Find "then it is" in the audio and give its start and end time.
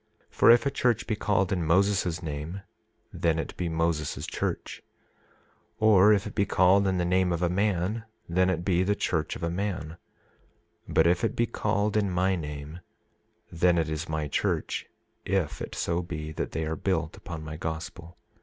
13.51-14.09